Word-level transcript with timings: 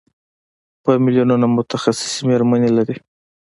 په 0.83 0.91
میلیونونو 1.03 1.45
متخصصې 1.57 2.21
مېرمنې 2.27 2.69
لري. 2.77 2.95